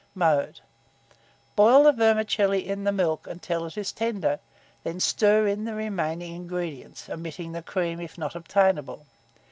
[0.15, 0.61] Mode.
[1.55, 4.39] Boil the vermicelli in the milk until it is tender;
[4.83, 9.05] then stir in the remaining ingredients, omitting the cream, if not obtainable.